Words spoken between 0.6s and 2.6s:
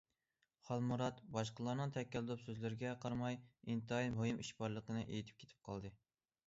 خالمۇرات باشقىلارنىڭ تەكەللۇپ